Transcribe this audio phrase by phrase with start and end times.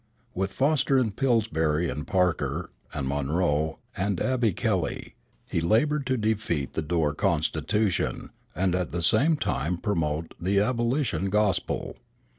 [0.33, 5.15] With Foster and Pillsbury and Parker and Monroe and Abby Kelly [Kelley]
[5.47, 11.29] he labored to defeat the Dorr constitution and at the same time promote the abolition
[11.29, 11.97] gospel.